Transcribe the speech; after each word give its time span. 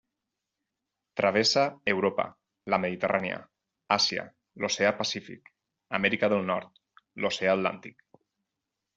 Travessa 1.19 1.65
Europa, 1.91 2.23
la 2.73 2.79
Mediterrània 2.85 3.35
Àsia, 3.95 4.23
l'Oceà 4.63 4.91
Pacífic, 5.01 5.51
Amèrica 5.99 6.31
del 6.35 6.47
Nord 6.47 6.81
l'oceà 7.25 7.53
Atlàntic. 7.59 8.03